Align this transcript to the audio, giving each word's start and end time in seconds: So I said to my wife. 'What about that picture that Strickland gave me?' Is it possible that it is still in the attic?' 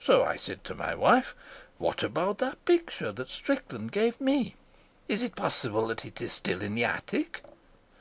So 0.00 0.24
I 0.24 0.36
said 0.36 0.64
to 0.64 0.74
my 0.74 0.96
wife. 0.96 1.32
'What 1.78 2.02
about 2.02 2.38
that 2.38 2.64
picture 2.64 3.12
that 3.12 3.28
Strickland 3.28 3.92
gave 3.92 4.20
me?' 4.20 4.56
Is 5.06 5.22
it 5.22 5.36
possible 5.36 5.86
that 5.86 6.04
it 6.04 6.20
is 6.20 6.32
still 6.32 6.60
in 6.60 6.74
the 6.74 6.82
attic?' 6.82 7.40